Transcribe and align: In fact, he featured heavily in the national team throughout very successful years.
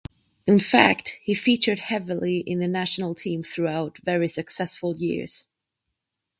In 0.47 0.57
fact, 0.57 1.19
he 1.21 1.35
featured 1.35 1.77
heavily 1.77 2.39
in 2.39 2.57
the 2.57 2.67
national 2.67 3.13
team 3.13 3.43
throughout 3.43 3.99
very 3.99 4.27
successful 4.27 4.95
years. 4.95 5.45